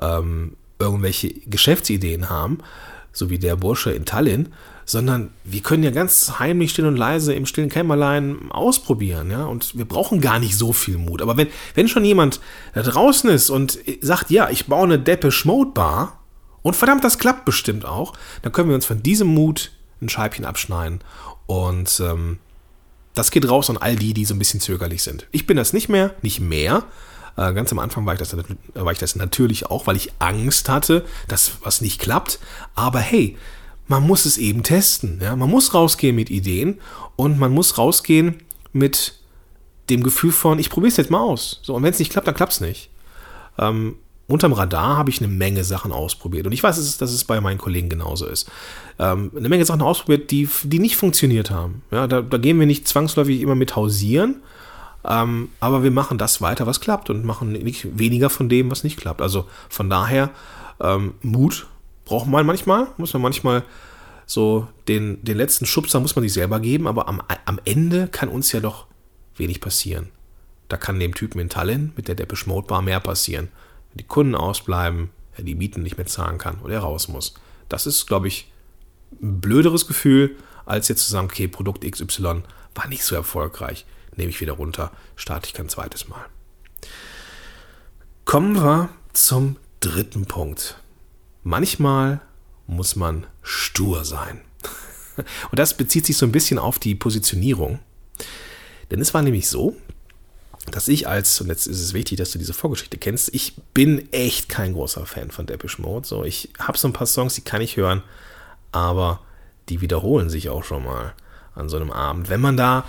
ähm, 0.00 0.52
irgendwelche 0.78 1.32
Geschäftsideen 1.46 2.28
haben, 2.30 2.58
so 3.12 3.30
wie 3.30 3.38
der 3.38 3.56
Bursche 3.56 3.92
in 3.92 4.04
Tallinn, 4.04 4.50
sondern 4.84 5.30
wir 5.42 5.62
können 5.62 5.82
ja 5.82 5.90
ganz 5.90 6.38
heimlich, 6.38 6.70
still 6.70 6.86
und 6.86 6.96
leise 6.96 7.34
im 7.34 7.44
stillen 7.46 7.70
Kämmerlein 7.70 8.50
ausprobieren, 8.50 9.30
ja, 9.30 9.44
und 9.46 9.76
wir 9.76 9.84
brauchen 9.84 10.20
gar 10.20 10.38
nicht 10.38 10.56
so 10.56 10.72
viel 10.72 10.96
Mut. 10.96 11.22
Aber 11.22 11.36
wenn, 11.36 11.48
wenn 11.74 11.88
schon 11.88 12.04
jemand 12.04 12.40
da 12.72 12.82
draußen 12.82 13.28
ist 13.30 13.50
und 13.50 13.78
sagt, 14.00 14.30
ja, 14.30 14.48
ich 14.48 14.66
baue 14.66 14.84
eine 14.84 14.98
Depeche 15.00 15.48
Mode 15.48 15.72
Bar 15.72 16.20
und 16.62 16.76
verdammt, 16.76 17.02
das 17.02 17.18
klappt 17.18 17.44
bestimmt 17.44 17.84
auch, 17.84 18.12
dann 18.42 18.52
können 18.52 18.68
wir 18.68 18.76
uns 18.76 18.86
von 18.86 19.02
diesem 19.02 19.28
Mut 19.28 19.72
ein 20.00 20.08
Scheibchen 20.08 20.44
abschneiden. 20.44 21.00
Und 21.46 22.00
ähm, 22.00 22.38
das 23.16 23.30
geht 23.30 23.48
raus 23.48 23.70
an 23.70 23.78
all 23.78 23.96
die, 23.96 24.14
die 24.14 24.24
so 24.24 24.34
ein 24.34 24.38
bisschen 24.38 24.60
zögerlich 24.60 25.02
sind. 25.02 25.26
Ich 25.32 25.46
bin 25.46 25.56
das 25.56 25.72
nicht 25.72 25.88
mehr, 25.88 26.14
nicht 26.20 26.38
mehr. 26.38 26.84
Äh, 27.36 27.54
ganz 27.54 27.72
am 27.72 27.78
Anfang 27.78 28.04
war 28.04 28.12
ich, 28.12 28.18
das, 28.18 28.36
war 28.74 28.92
ich 28.92 28.98
das 28.98 29.16
natürlich 29.16 29.66
auch, 29.66 29.86
weil 29.86 29.96
ich 29.96 30.12
Angst 30.18 30.68
hatte, 30.68 31.04
dass 31.26 31.52
was 31.62 31.80
nicht 31.80 31.98
klappt. 31.98 32.38
Aber 32.74 33.00
hey, 33.00 33.36
man 33.88 34.06
muss 34.06 34.26
es 34.26 34.36
eben 34.36 34.62
testen. 34.62 35.18
Ja? 35.22 35.34
Man 35.34 35.48
muss 35.48 35.72
rausgehen 35.72 36.14
mit 36.14 36.28
Ideen 36.28 36.78
und 37.16 37.38
man 37.38 37.52
muss 37.52 37.78
rausgehen 37.78 38.42
mit 38.72 39.18
dem 39.88 40.02
Gefühl 40.02 40.32
von, 40.32 40.58
ich 40.58 40.68
probiere 40.68 40.90
es 40.90 40.98
jetzt 40.98 41.10
mal 41.10 41.20
aus. 41.20 41.60
So, 41.62 41.74
und 41.74 41.82
wenn 41.82 41.92
es 41.92 41.98
nicht 41.98 42.12
klappt, 42.12 42.28
dann 42.28 42.34
klappt 42.34 42.52
es 42.52 42.60
nicht. 42.60 42.90
Ähm, 43.58 43.96
unterm 44.28 44.52
Radar 44.52 44.96
habe 44.96 45.10
ich 45.10 45.20
eine 45.20 45.32
Menge 45.32 45.62
Sachen 45.64 45.92
ausprobiert. 45.92 46.46
Und 46.46 46.52
ich 46.52 46.62
weiß, 46.62 46.98
dass 46.98 47.12
es 47.12 47.24
bei 47.24 47.40
meinen 47.40 47.58
Kollegen 47.58 47.88
genauso 47.88 48.26
ist. 48.26 48.50
Ähm, 48.98 49.30
eine 49.36 49.48
Menge 49.48 49.64
Sachen 49.64 49.82
ausprobiert, 49.82 50.30
die, 50.30 50.48
die 50.64 50.78
nicht 50.78 50.96
funktioniert 50.96 51.50
haben. 51.50 51.82
Ja, 51.90 52.06
da, 52.06 52.22
da 52.22 52.38
gehen 52.38 52.58
wir 52.58 52.66
nicht 52.66 52.88
zwangsläufig 52.88 53.40
immer 53.40 53.54
mit 53.54 53.76
hausieren, 53.76 54.42
ähm, 55.04 55.50
aber 55.60 55.84
wir 55.84 55.92
machen 55.92 56.18
das 56.18 56.40
weiter, 56.40 56.66
was 56.66 56.80
klappt 56.80 57.08
und 57.10 57.24
machen 57.24 57.52
nicht 57.52 57.98
weniger 57.98 58.28
von 58.28 58.48
dem, 58.48 58.70
was 58.70 58.82
nicht 58.82 58.98
klappt. 58.98 59.22
Also 59.22 59.46
von 59.68 59.88
daher, 59.88 60.30
ähm, 60.80 61.14
Mut 61.22 61.66
braucht 62.04 62.26
man 62.26 62.46
manchmal, 62.46 62.88
muss 62.96 63.12
man 63.12 63.22
manchmal 63.22 63.62
so 64.28 64.66
den, 64.88 65.24
den 65.24 65.36
letzten 65.36 65.66
Schubser 65.66 66.00
muss 66.00 66.16
man 66.16 66.24
sich 66.24 66.32
selber 66.32 66.58
geben, 66.58 66.88
aber 66.88 67.06
am, 67.06 67.22
am 67.44 67.60
Ende 67.64 68.08
kann 68.08 68.28
uns 68.28 68.50
ja 68.50 68.58
doch 68.58 68.86
wenig 69.36 69.60
passieren. 69.60 70.08
Da 70.68 70.76
kann 70.76 70.98
dem 70.98 71.14
Typen 71.14 71.38
in 71.38 71.48
Tallinn 71.48 71.92
mit 71.94 72.08
der 72.08 72.16
Depeche 72.16 72.48
Mode 72.48 72.66
Bar 72.66 72.82
mehr 72.82 72.98
passieren 72.98 73.50
die 73.96 74.04
Kunden 74.04 74.34
ausbleiben, 74.34 75.10
er 75.36 75.44
die 75.44 75.54
Mieten 75.54 75.82
nicht 75.82 75.96
mehr 75.96 76.06
zahlen 76.06 76.38
kann 76.38 76.60
oder 76.60 76.74
er 76.74 76.80
raus 76.80 77.08
muss. 77.08 77.34
Das 77.68 77.86
ist, 77.86 78.06
glaube 78.06 78.28
ich, 78.28 78.50
ein 79.22 79.40
blöderes 79.40 79.86
Gefühl, 79.86 80.36
als 80.64 80.88
jetzt 80.88 81.04
zu 81.04 81.10
sagen, 81.10 81.26
okay, 81.26 81.48
Produkt 81.48 81.88
XY 81.90 82.42
war 82.74 82.88
nicht 82.88 83.04
so 83.04 83.14
erfolgreich, 83.14 83.86
nehme 84.16 84.30
ich 84.30 84.40
wieder 84.40 84.54
runter, 84.54 84.90
starte 85.14 85.46
ich 85.46 85.54
kein 85.54 85.68
zweites 85.68 86.08
Mal. 86.08 86.24
Kommen 88.24 88.56
wir 88.56 88.88
zum 89.12 89.56
dritten 89.80 90.26
Punkt. 90.26 90.80
Manchmal 91.42 92.20
muss 92.66 92.96
man 92.96 93.26
stur 93.42 94.04
sein. 94.04 94.40
Und 95.50 95.58
das 95.58 95.76
bezieht 95.76 96.06
sich 96.06 96.16
so 96.16 96.26
ein 96.26 96.32
bisschen 96.32 96.58
auf 96.58 96.78
die 96.78 96.94
Positionierung. 96.94 97.78
Denn 98.90 99.00
es 99.00 99.14
war 99.14 99.22
nämlich 99.22 99.48
so, 99.48 99.76
dass 100.70 100.88
ich 100.88 101.08
als, 101.08 101.40
und 101.40 101.48
jetzt 101.48 101.66
ist 101.66 101.80
es 101.80 101.94
wichtig, 101.94 102.18
dass 102.18 102.32
du 102.32 102.38
diese 102.38 102.54
Vorgeschichte 102.54 102.98
kennst, 102.98 103.34
ich 103.34 103.56
bin 103.74 104.12
echt 104.12 104.48
kein 104.48 104.72
großer 104.72 105.06
Fan 105.06 105.30
von 105.30 105.46
Depeche 105.46 105.80
Mode. 105.80 106.06
So, 106.06 106.24
ich 106.24 106.50
habe 106.58 106.78
so 106.78 106.88
ein 106.88 106.92
paar 106.92 107.06
Songs, 107.06 107.34
die 107.34 107.42
kann 107.42 107.60
ich 107.60 107.76
hören, 107.76 108.02
aber 108.72 109.20
die 109.68 109.80
wiederholen 109.80 110.28
sich 110.28 110.48
auch 110.48 110.64
schon 110.64 110.84
mal 110.84 111.14
an 111.54 111.68
so 111.68 111.76
einem 111.76 111.90
Abend. 111.90 112.28
Wenn 112.28 112.40
man 112.40 112.56
da 112.56 112.84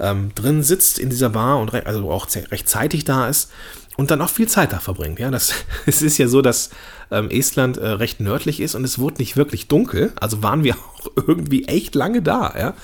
ähm, 0.00 0.32
drin 0.34 0.62
sitzt 0.62 0.98
in 0.98 1.10
dieser 1.10 1.30
Bar 1.30 1.58
und 1.58 1.72
also 1.86 2.10
auch 2.10 2.26
recht 2.50 2.68
zeitig 2.68 3.04
da 3.04 3.28
ist 3.28 3.50
und 3.96 4.10
dann 4.10 4.20
auch 4.20 4.28
viel 4.28 4.48
Zeit 4.48 4.72
da 4.72 4.80
verbringt. 4.80 5.18
Ja, 5.18 5.30
das, 5.30 5.54
es 5.86 6.02
ist 6.02 6.18
ja 6.18 6.28
so, 6.28 6.42
dass 6.42 6.70
ähm, 7.10 7.30
Estland 7.30 7.76
äh, 7.76 7.88
recht 7.88 8.20
nördlich 8.20 8.60
ist 8.60 8.74
und 8.74 8.84
es 8.84 8.98
wurde 8.98 9.18
nicht 9.18 9.36
wirklich 9.36 9.68
dunkel. 9.68 10.12
Also 10.16 10.42
waren 10.42 10.64
wir 10.64 10.76
auch 10.98 11.10
irgendwie 11.26 11.66
echt 11.66 11.94
lange 11.94 12.22
da. 12.22 12.54
Ja, 12.56 12.74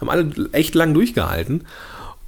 haben 0.00 0.10
alle 0.10 0.50
echt 0.52 0.74
lang 0.74 0.94
durchgehalten 0.94 1.66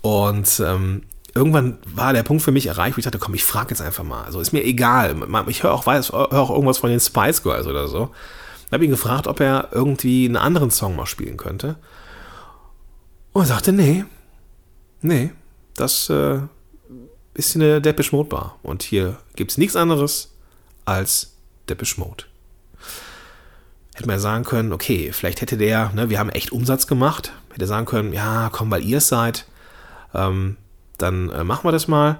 und 0.03 0.61
ähm, 0.65 1.03
irgendwann 1.39 1.79
war 1.95 2.13
der 2.13 2.23
Punkt 2.23 2.43
für 2.43 2.53
mich 2.53 2.67
erreicht, 2.67 2.97
wo 2.97 2.99
ich 2.99 3.05
dachte, 3.05 3.19
komm, 3.19 3.35
ich 3.35 3.45
frage 3.45 3.71
jetzt 3.71 3.81
einfach 3.81 4.05
mal. 4.05 4.25
Also 4.25 4.41
ist 4.41 4.53
mir 4.53 4.65
egal. 4.65 5.17
Ich 5.47 5.63
höre 5.63 5.73
auch, 5.73 5.87
hör 5.87 6.33
auch 6.33 6.51
irgendwas 6.51 6.79
von 6.79 6.91
den 6.91 7.01
Spice 7.01 7.43
Girls 7.43 7.67
oder 7.67 7.89
so. 7.89 8.11
Ich 8.67 8.73
habe 8.73 8.85
ihn 8.85 8.91
gefragt, 8.91 9.27
ob 9.27 9.41
er 9.41 9.69
irgendwie 9.73 10.27
einen 10.27 10.37
anderen 10.37 10.71
Song 10.71 10.97
mal 10.97 11.07
spielen 11.07 11.37
könnte. 11.37 11.77
Und 13.33 13.43
er 13.43 13.47
sagte, 13.47 13.73
nee, 13.73 14.05
nee, 15.01 15.31
das 15.75 16.11
äh, 16.11 16.41
ist 17.35 17.55
eine 17.55 17.81
Depeche 17.81 18.15
Mode 18.15 18.29
Bar. 18.29 18.59
Und 18.63 18.83
hier 18.83 19.17
gibt 19.37 19.53
es 19.53 19.59
nichts 19.59 19.77
anderes 19.77 20.35
als 20.85 21.37
Depeche 21.69 22.01
Mode. 22.01 22.25
Hätte 23.95 24.07
man 24.07 24.17
ja 24.17 24.21
sagen 24.21 24.45
können, 24.45 24.73
okay, 24.73 25.13
vielleicht 25.13 25.41
hätte 25.41 25.57
der, 25.57 25.91
ne, 25.95 26.11
wir 26.11 26.19
haben 26.19 26.31
echt 26.31 26.53
Umsatz 26.53 26.87
gemacht, 26.87 27.33
hätte 27.53 27.67
sagen 27.67 27.87
können, 27.87 28.13
ja, 28.13 28.49
komm, 28.53 28.71
weil 28.71 28.85
ihr 28.85 28.99
es 28.99 29.09
seid, 29.09 29.47
ähm, 30.15 30.57
dann 30.99 31.31
äh, 31.31 31.45
machen 31.45 31.65
wir 31.65 31.73
das 31.73 31.89
mal. 31.89 32.19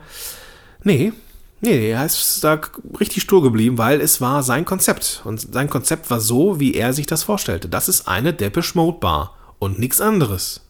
Nee, 0.83 1.13
nee, 1.61 1.91
er 1.91 2.07
ist 2.07 2.43
da 2.43 2.61
richtig 2.99 3.25
stur 3.25 3.43
geblieben, 3.43 3.77
weil 3.77 4.01
es 4.01 4.21
war 4.21 4.43
sein 4.43 4.65
Konzept. 4.65 5.23
Und 5.25 5.53
sein 5.53 5.69
Konzept 5.69 6.11
war 6.11 6.21
so, 6.21 6.61
wie 6.61 6.75
er 6.75 6.93
sich 6.93 7.07
das 7.07 7.25
vorstellte. 7.25 7.69
Das 7.69 7.89
ist 7.89 8.09
eine 8.09 8.33
Depeche 8.33 8.77
Mode 8.77 8.99
Bar 8.99 9.37
und 9.59 9.79
nichts 9.79 10.01
anderes. 10.01 10.63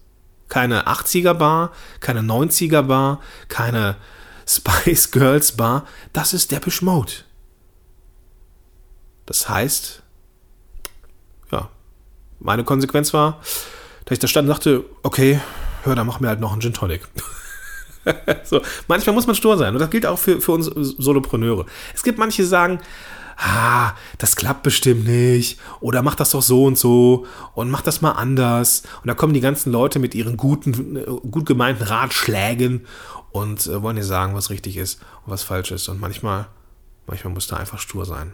Keine 0.49 0.87
80er 0.87 1.35
Bar, 1.35 1.73
keine 2.01 2.21
90er 2.21 2.83
Bar, 2.83 3.21
keine 3.49 3.97
Spice 4.49 5.11
Girls 5.11 5.53
Bar. 5.53 5.85
Das 6.13 6.33
ist 6.33 6.51
Depeche 6.51 6.85
Mode. 6.85 7.13
Das 9.27 9.47
heißt, 9.47 10.03
ja, 11.53 11.69
meine 12.41 12.65
Konsequenz 12.65 13.13
war, 13.13 13.41
dass 14.07 14.15
ich 14.15 14.19
da 14.21 14.27
stand 14.27 14.49
und 14.49 14.55
dachte, 14.55 14.85
okay, 15.03 15.39
hör, 15.83 15.95
dann 15.95 16.07
mach 16.07 16.21
mir 16.21 16.29
halt 16.29 16.41
noch 16.41 16.53
einen 16.53 16.63
Gin 16.63 16.73
Tonic. 16.73 17.03
so, 18.45 18.61
manchmal 18.87 19.15
muss 19.15 19.27
man 19.27 19.37
stur 19.37 19.57
sein 19.57 19.75
und 19.75 19.81
das 19.81 19.91
gilt 19.91 20.07
auch 20.07 20.19
für, 20.19 20.41
für 20.41 20.53
uns 20.53 20.67
Solopreneure. 20.67 21.67
Es 21.95 22.03
gibt 22.03 22.19
manche, 22.19 22.43
die 22.43 22.49
sagen, 22.49 22.81
ah, 23.39 23.93
das 24.19 24.37
klappt 24.37 24.63
bestimmt 24.63 25.07
nicht 25.07 25.59
oder 25.81 26.03
mach 26.03 26.17
das 26.17 26.31
doch 26.33 26.43
so 26.43 26.65
und 26.65 26.77
so 26.77 27.27
und 27.55 27.71
mach 27.71 27.83
das 27.83 28.01
mal 28.01 28.13
anders. 28.13 28.83
Und 29.03 29.09
da 29.09 29.15
kommen 29.15 29.35
die 29.35 29.41
ganzen 29.41 29.73
Leute 29.73 29.99
mit 29.99 30.15
ihren 30.15 30.37
guten, 30.37 30.97
äh, 30.97 31.05
gut 31.05 31.47
gemeinten 31.47 31.85
Ratschlägen 31.85 32.87
und 33.31 33.67
äh, 33.67 33.83
wollen 33.83 33.97
dir 33.97 34.05
sagen, 34.05 34.35
was 34.35 34.51
richtig 34.51 34.77
ist 34.77 35.01
und 35.25 35.33
was 35.33 35.43
falsch 35.43 35.71
ist. 35.71 35.89
Und 35.89 36.01
manchmal, 36.01 36.49
manchmal 37.07 37.33
muss 37.33 37.47
da 37.47 37.57
einfach 37.57 37.79
stur 37.79 38.05
sein. 38.05 38.33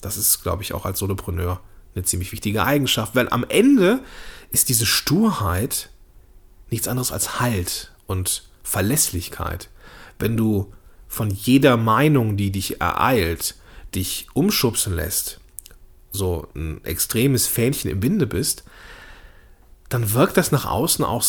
Das 0.00 0.16
ist, 0.16 0.42
glaube 0.42 0.62
ich, 0.62 0.72
auch 0.72 0.84
als 0.84 0.98
Solopreneur 0.98 1.60
eine 1.94 2.04
ziemlich 2.04 2.32
wichtige 2.32 2.64
Eigenschaft, 2.64 3.14
weil 3.14 3.28
am 3.30 3.44
Ende 3.48 4.00
ist 4.50 4.68
diese 4.68 4.86
Sturheit 4.86 5.90
nichts 6.70 6.88
anderes 6.88 7.12
als 7.12 7.40
Halt 7.40 7.92
und 8.06 8.48
Verlässlichkeit. 8.66 9.70
Wenn 10.18 10.36
du 10.36 10.72
von 11.06 11.30
jeder 11.30 11.76
Meinung, 11.76 12.36
die 12.36 12.50
dich 12.50 12.80
ereilt, 12.80 13.54
dich 13.94 14.26
umschubsen 14.34 14.94
lässt, 14.94 15.40
so 16.10 16.48
ein 16.56 16.84
extremes 16.84 17.46
Fähnchen 17.46 17.90
im 17.90 18.02
Winde 18.02 18.26
bist, 18.26 18.64
dann 19.88 20.12
wirkt 20.12 20.36
das 20.36 20.50
nach 20.50 20.64
außen 20.64 21.04
auch 21.04 21.24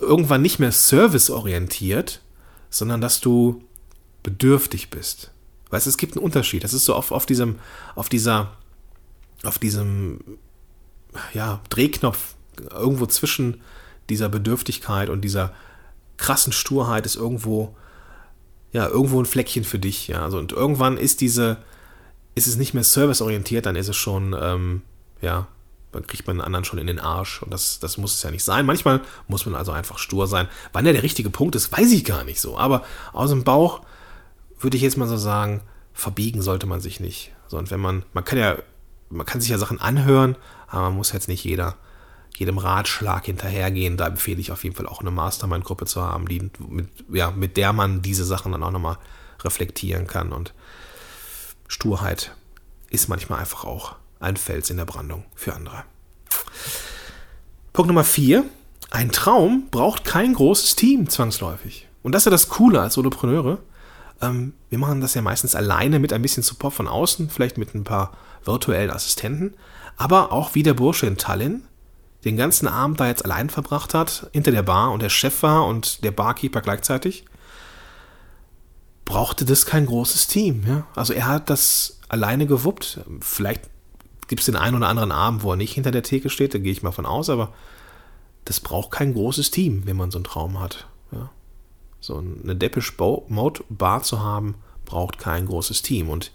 irgendwann 0.00 0.42
nicht 0.42 0.60
mehr 0.60 0.70
serviceorientiert, 0.70 2.20
sondern 2.70 3.00
dass 3.00 3.20
du 3.20 3.64
bedürftig 4.22 4.90
bist. 4.90 5.32
Weißt 5.70 5.86
du, 5.86 5.90
es 5.90 5.98
gibt 5.98 6.16
einen 6.16 6.24
Unterschied. 6.24 6.62
Das 6.62 6.72
ist 6.72 6.84
so 6.84 6.94
auf, 6.94 7.10
auf 7.10 7.26
diesem, 7.26 7.58
auf 7.96 8.08
dieser, 8.08 8.56
auf 9.42 9.58
diesem, 9.58 10.20
ja, 11.34 11.60
Drehknopf 11.68 12.36
irgendwo 12.70 13.06
zwischen 13.06 13.60
dieser 14.08 14.28
Bedürftigkeit 14.28 15.08
und 15.08 15.22
dieser 15.22 15.52
krassen 16.16 16.52
Sturheit 16.52 17.06
ist 17.06 17.16
irgendwo, 17.16 17.74
ja, 18.72 18.86
irgendwo 18.88 19.20
ein 19.20 19.26
Fleckchen 19.26 19.64
für 19.64 19.78
dich, 19.78 20.08
ja. 20.08 20.22
Also, 20.22 20.38
und 20.38 20.52
irgendwann 20.52 20.96
ist 20.96 21.20
diese, 21.20 21.58
ist 22.34 22.46
es 22.46 22.56
nicht 22.56 22.74
mehr 22.74 22.84
serviceorientiert, 22.84 23.66
dann 23.66 23.76
ist 23.76 23.88
es 23.88 23.96
schon, 23.96 24.36
ähm, 24.38 24.82
ja, 25.20 25.48
dann 25.92 26.06
kriegt 26.06 26.26
man 26.26 26.36
den 26.36 26.44
anderen 26.44 26.64
schon 26.64 26.78
in 26.78 26.86
den 26.86 27.00
Arsch. 27.00 27.42
Und 27.42 27.52
das, 27.52 27.80
das 27.80 27.96
muss 27.96 28.14
es 28.14 28.22
ja 28.22 28.30
nicht 28.30 28.44
sein. 28.44 28.66
Manchmal 28.66 29.00
muss 29.28 29.46
man 29.46 29.54
also 29.54 29.72
einfach 29.72 29.98
stur 29.98 30.26
sein. 30.26 30.48
Wann 30.72 30.84
der 30.84 30.92
der 30.92 31.02
richtige 31.02 31.30
Punkt 31.30 31.54
ist, 31.54 31.72
weiß 31.72 31.90
ich 31.92 32.04
gar 32.04 32.24
nicht 32.24 32.40
so. 32.40 32.58
Aber 32.58 32.84
aus 33.12 33.30
dem 33.30 33.44
Bauch 33.44 33.80
würde 34.60 34.76
ich 34.76 34.82
jetzt 34.82 34.98
mal 34.98 35.08
so 35.08 35.16
sagen, 35.16 35.62
verbiegen 35.94 36.42
sollte 36.42 36.66
man 36.66 36.80
sich 36.80 37.00
nicht. 37.00 37.32
So, 37.48 37.56
und 37.56 37.70
wenn 37.70 37.80
man, 37.80 38.04
man 38.12 38.24
kann 38.24 38.38
ja, 38.38 38.56
man 39.08 39.24
kann 39.24 39.40
sich 39.40 39.50
ja 39.50 39.58
Sachen 39.58 39.80
anhören, 39.80 40.36
aber 40.68 40.82
man 40.82 40.96
muss 40.96 41.12
jetzt 41.12 41.28
nicht 41.28 41.44
jeder, 41.44 41.76
jedem 42.38 42.58
Ratschlag 42.58 43.24
hinterhergehen. 43.24 43.96
Da 43.96 44.06
empfehle 44.06 44.40
ich 44.40 44.52
auf 44.52 44.64
jeden 44.64 44.76
Fall 44.76 44.86
auch 44.86 45.00
eine 45.00 45.10
Mastermind-Gruppe 45.10 45.86
zu 45.86 46.02
haben, 46.02 46.28
die, 46.28 46.50
mit, 46.68 46.88
ja, 47.10 47.30
mit 47.30 47.56
der 47.56 47.72
man 47.72 48.02
diese 48.02 48.24
Sachen 48.24 48.52
dann 48.52 48.62
auch 48.62 48.70
nochmal 48.70 48.98
reflektieren 49.42 50.06
kann. 50.06 50.32
Und 50.32 50.52
Sturheit 51.66 52.34
ist 52.90 53.08
manchmal 53.08 53.40
einfach 53.40 53.64
auch 53.64 53.96
ein 54.20 54.36
Fels 54.36 54.70
in 54.70 54.76
der 54.76 54.84
Brandung 54.84 55.24
für 55.34 55.54
andere. 55.54 55.84
Punkt 57.72 57.88
Nummer 57.88 58.04
vier. 58.04 58.44
Ein 58.90 59.10
Traum 59.10 59.68
braucht 59.70 60.04
kein 60.04 60.32
großes 60.32 60.76
Team 60.76 61.08
zwangsläufig. 61.08 61.88
Und 62.02 62.12
das 62.12 62.22
ist 62.22 62.26
ja 62.26 62.30
das 62.30 62.48
Coole 62.48 62.80
als 62.80 62.94
Solopreneure. 62.94 63.58
Ähm, 64.22 64.54
wir 64.70 64.78
machen 64.78 65.00
das 65.00 65.14
ja 65.14 65.22
meistens 65.22 65.54
alleine 65.54 65.98
mit 65.98 66.12
ein 66.12 66.22
bisschen 66.22 66.42
Support 66.42 66.74
von 66.74 66.88
außen, 66.88 67.28
vielleicht 67.30 67.58
mit 67.58 67.74
ein 67.74 67.84
paar 67.84 68.16
virtuellen 68.44 68.90
Assistenten. 68.90 69.54
Aber 69.96 70.32
auch 70.32 70.54
wie 70.54 70.62
der 70.62 70.74
Bursche 70.74 71.06
in 71.06 71.16
Tallinn 71.16 71.64
den 72.26 72.36
ganzen 72.36 72.66
Abend 72.66 72.98
da 72.98 73.06
jetzt 73.06 73.24
allein 73.24 73.48
verbracht 73.50 73.94
hat, 73.94 74.28
hinter 74.32 74.50
der 74.50 74.64
Bar 74.64 74.90
und 74.90 75.00
der 75.00 75.10
Chef 75.10 75.44
war 75.44 75.64
und 75.64 76.02
der 76.02 76.10
Barkeeper 76.10 76.60
gleichzeitig, 76.60 77.24
brauchte 79.04 79.44
das 79.44 79.64
kein 79.64 79.86
großes 79.86 80.26
Team. 80.26 80.64
Ja? 80.66 80.86
Also 80.96 81.12
er 81.12 81.28
hat 81.28 81.48
das 81.48 82.00
alleine 82.08 82.46
gewuppt. 82.46 83.00
Vielleicht 83.20 83.62
gibt 84.26 84.40
es 84.40 84.46
den 84.46 84.56
einen 84.56 84.76
oder 84.76 84.88
anderen 84.88 85.12
Abend, 85.12 85.44
wo 85.44 85.52
er 85.52 85.56
nicht 85.56 85.72
hinter 85.72 85.92
der 85.92 86.02
Theke 86.02 86.28
steht, 86.28 86.52
da 86.52 86.58
gehe 86.58 86.72
ich 86.72 86.82
mal 86.82 86.90
von 86.90 87.06
aus, 87.06 87.30
aber 87.30 87.52
das 88.44 88.58
braucht 88.58 88.90
kein 88.90 89.14
großes 89.14 89.52
Team, 89.52 89.82
wenn 89.86 89.96
man 89.96 90.10
so 90.10 90.18
einen 90.18 90.24
Traum 90.24 90.58
hat. 90.58 90.88
Ja. 91.12 91.30
So 92.00 92.18
eine 92.18 92.56
Depeche 92.56 92.92
Mode 93.28 93.62
Bar 93.68 94.02
zu 94.02 94.20
haben, 94.20 94.56
braucht 94.84 95.18
kein 95.18 95.46
großes 95.46 95.82
Team. 95.82 96.10
Und 96.10 96.32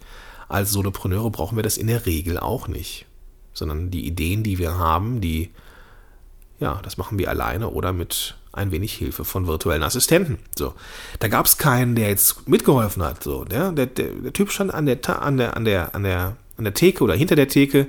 als 0.48 0.72
Solopreneure 0.72 1.32
brauchen 1.32 1.58
wir 1.58 1.64
das 1.64 1.78
in 1.78 1.88
der 1.88 2.06
Regel 2.06 2.40
auch 2.40 2.70
nicht. 2.70 3.06
Sondern 3.54 3.92
die 3.92 4.08
Ideen, 4.08 4.44
die 4.44 4.58
wir 4.58 4.78
haben, 4.78 5.20
die, 5.20 5.52
ja, 6.62 6.80
das 6.84 6.98
machen 6.98 7.20
wir 7.20 7.30
alleine 7.30 7.70
oder 7.70 7.92
mit 7.92 8.36
ein 8.54 8.72
wenig 8.72 8.94
Hilfe 8.94 9.26
von 9.26 9.48
virtuellen 9.48 9.84
Assistenten. 9.84 10.40
So, 10.58 10.74
da 11.20 11.28
gab 11.28 11.46
es 11.46 11.58
keinen, 11.58 11.96
der 11.96 12.10
jetzt 12.10 12.48
mitgeholfen 12.48 13.04
hat. 13.04 13.24
So, 13.24 13.44
der, 13.44 13.74
der, 13.74 13.88
der 13.88 14.34
Typ 14.34 14.52
stand 14.52 14.74
an 14.74 14.86
der, 14.86 15.00
an 15.22 15.38
der, 15.38 15.58
an 15.58 15.66
der, 15.66 15.96
an 15.96 16.04
der 16.04 16.38
an 16.62 16.66
der 16.66 16.74
Theke 16.74 17.04
oder 17.04 17.16
hinter 17.16 17.36
der 17.36 17.48
Theke, 17.48 17.88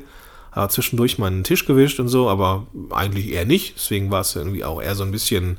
hat 0.50 0.72
zwischendurch 0.72 1.18
mal 1.18 1.26
einen 1.26 1.44
Tisch 1.44 1.66
gewischt 1.66 2.00
und 2.00 2.08
so, 2.08 2.28
aber 2.28 2.66
eigentlich 2.90 3.28
eher 3.28 3.44
nicht. 3.44 3.76
Deswegen 3.76 4.10
war 4.10 4.20
es 4.20 4.34
irgendwie 4.34 4.64
auch 4.64 4.82
eher 4.82 4.94
so 4.94 5.02
ein 5.02 5.10
bisschen, 5.10 5.58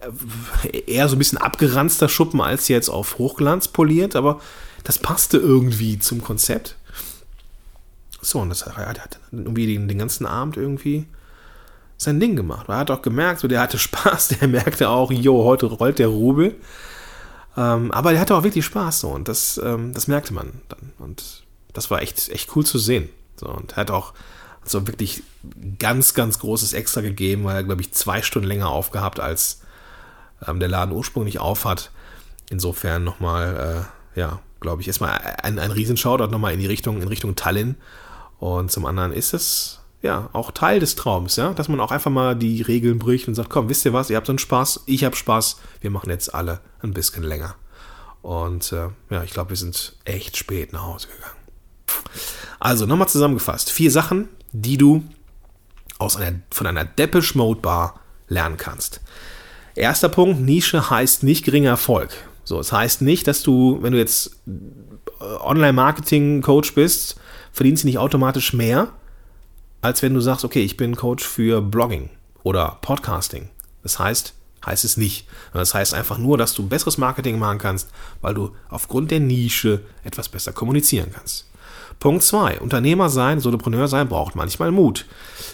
äh, 0.00 0.80
eher 0.86 1.08
so 1.08 1.16
ein 1.16 1.18
bisschen 1.18 1.38
abgeranzter 1.38 2.08
Schuppen 2.08 2.40
als 2.40 2.68
jetzt 2.68 2.88
auf 2.88 3.18
Hochglanz 3.18 3.68
poliert, 3.68 4.16
aber 4.16 4.40
das 4.84 4.98
passte 4.98 5.38
irgendwie 5.38 5.98
zum 5.98 6.22
Konzept. 6.22 6.76
So, 8.20 8.40
und 8.40 8.50
das, 8.50 8.66
hat 8.66 9.18
irgendwie 9.30 9.66
den, 9.66 9.88
den 9.88 9.98
ganzen 9.98 10.26
Abend 10.26 10.56
irgendwie 10.56 11.06
sein 11.96 12.20
Ding 12.20 12.36
gemacht. 12.36 12.68
Er 12.68 12.78
hat 12.78 12.90
auch 12.90 13.02
gemerkt, 13.02 13.40
so, 13.40 13.48
der 13.48 13.60
hatte 13.60 13.78
Spaß, 13.78 14.28
der 14.40 14.48
merkte 14.48 14.88
auch, 14.88 15.10
jo, 15.10 15.44
heute 15.44 15.66
rollt 15.66 15.98
der 15.98 16.08
Rubel. 16.08 16.56
Ähm, 17.56 17.90
aber 17.90 18.12
der 18.12 18.20
hatte 18.20 18.34
auch 18.34 18.44
wirklich 18.44 18.64
Spaß 18.64 19.00
so 19.00 19.10
und 19.10 19.28
das, 19.28 19.60
ähm, 19.62 19.92
das 19.92 20.08
merkte 20.08 20.32
man 20.32 20.52
dann. 20.68 20.92
Und 20.98 21.44
das 21.72 21.90
war 21.90 22.02
echt, 22.02 22.28
echt 22.30 22.54
cool 22.56 22.64
zu 22.64 22.78
sehen. 22.78 23.08
So, 23.36 23.46
und 23.48 23.72
er 23.72 23.76
hat 23.76 23.90
auch 23.90 24.14
so 24.64 24.86
wirklich 24.86 25.22
ganz, 25.78 26.14
ganz 26.14 26.38
großes 26.38 26.72
Extra 26.72 27.00
gegeben, 27.00 27.44
weil 27.44 27.56
er, 27.56 27.64
glaube 27.64 27.82
ich, 27.82 27.92
zwei 27.92 28.22
Stunden 28.22 28.48
länger 28.48 28.68
aufgehabt, 28.68 29.20
als 29.20 29.60
ähm, 30.46 30.60
der 30.60 30.68
Laden 30.68 30.94
ursprünglich 30.94 31.38
aufhat. 31.40 31.90
Insofern 32.50 33.04
nochmal, 33.04 33.86
äh, 34.16 34.20
ja, 34.20 34.40
glaube 34.60 34.82
ich, 34.82 34.88
erstmal 34.88 35.18
ein, 35.42 35.58
ein 35.58 35.70
Riesenshoutout 35.70 36.30
nochmal 36.30 36.52
in 36.52 36.60
die 36.60 36.66
Richtung, 36.66 37.02
in 37.02 37.08
Richtung 37.08 37.34
Tallinn. 37.34 37.76
Und 38.38 38.70
zum 38.70 38.86
anderen 38.86 39.12
ist 39.12 39.34
es, 39.34 39.80
ja 40.02 40.28
auch 40.32 40.50
Teil 40.50 40.80
des 40.80 40.96
Traums, 40.96 41.36
ja, 41.36 41.52
dass 41.54 41.68
man 41.68 41.80
auch 41.80 41.92
einfach 41.92 42.10
mal 42.10 42.36
die 42.36 42.62
Regeln 42.62 42.98
bricht 42.98 43.28
und 43.28 43.34
sagt, 43.34 43.50
komm, 43.50 43.68
wisst 43.68 43.84
ihr 43.84 43.92
was, 43.92 44.10
ihr 44.10 44.16
habt 44.16 44.26
so 44.26 44.32
einen 44.32 44.38
Spaß, 44.38 44.82
ich 44.86 45.04
habe 45.04 45.16
Spaß, 45.16 45.58
wir 45.80 45.90
machen 45.90 46.10
jetzt 46.10 46.34
alle 46.34 46.60
ein 46.80 46.92
bisschen 46.92 47.22
länger. 47.22 47.54
Und 48.20 48.72
äh, 48.72 48.88
ja, 49.10 49.22
ich 49.24 49.32
glaube, 49.32 49.50
wir 49.50 49.56
sind 49.56 49.96
echt 50.04 50.36
spät 50.36 50.72
nach 50.72 50.82
Hause 50.82 51.08
gegangen. 51.08 51.36
Also 52.60 52.86
nochmal 52.86 53.08
zusammengefasst, 53.08 53.70
vier 53.70 53.90
Sachen, 53.90 54.28
die 54.52 54.76
du 54.76 55.04
aus 55.98 56.16
einer, 56.16 56.38
von 56.52 56.66
einer 56.66 56.84
Depeche 56.84 57.36
Mode 57.38 57.60
Bar 57.60 58.00
lernen 58.28 58.56
kannst. 58.56 59.00
Erster 59.74 60.08
Punkt, 60.08 60.40
Nische 60.40 60.90
heißt 60.90 61.22
nicht 61.22 61.44
geringer 61.44 61.70
Erfolg. 61.70 62.10
So, 62.44 62.58
es 62.58 62.68
das 62.68 62.78
heißt 62.78 63.02
nicht, 63.02 63.26
dass 63.26 63.42
du, 63.42 63.78
wenn 63.82 63.92
du 63.92 63.98
jetzt 63.98 64.36
äh, 64.46 65.24
Online-Marketing-Coach 65.24 66.74
bist, 66.74 67.16
verdienst 67.52 67.84
du 67.84 67.88
nicht 67.88 67.98
automatisch 67.98 68.52
mehr, 68.52 68.88
als 69.82 70.00
wenn 70.00 70.14
du 70.14 70.20
sagst, 70.20 70.44
okay, 70.44 70.62
ich 70.62 70.76
bin 70.76 70.96
Coach 70.96 71.24
für 71.24 71.60
Blogging 71.60 72.08
oder 72.42 72.78
Podcasting. 72.80 73.50
Das 73.82 73.98
heißt, 73.98 74.32
heißt 74.64 74.84
es 74.84 74.96
nicht. 74.96 75.26
Das 75.52 75.74
heißt 75.74 75.92
einfach 75.92 76.18
nur, 76.18 76.38
dass 76.38 76.54
du 76.54 76.66
besseres 76.66 76.98
Marketing 76.98 77.38
machen 77.38 77.58
kannst, 77.58 77.90
weil 78.20 78.32
du 78.34 78.52
aufgrund 78.70 79.10
der 79.10 79.20
Nische 79.20 79.82
etwas 80.04 80.28
besser 80.28 80.52
kommunizieren 80.52 81.10
kannst. 81.12 81.48
Punkt 81.98 82.22
2. 82.22 82.60
Unternehmer 82.60 83.10
sein, 83.10 83.40
Solopreneur 83.40 83.86
sein 83.88 84.08
braucht 84.08 84.34
manchmal 84.34 84.70
Mut. 84.70 85.06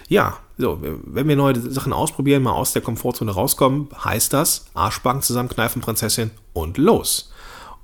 Ja, 0.09 0.39
so, 0.57 0.79
wenn 0.81 1.29
wir 1.29 1.37
neue 1.37 1.59
Sachen 1.71 1.93
ausprobieren, 1.93 2.43
mal 2.43 2.53
aus 2.53 2.73
der 2.73 2.83
Komfortzone 2.83 3.31
rauskommen, 3.31 3.89
heißt 4.05 4.33
das 4.33 4.67
Arschbacken 4.75 5.23
zusammenkneifen, 5.23 5.83
Prinzessin 5.83 6.31
und 6.53 6.79
los. 6.79 7.33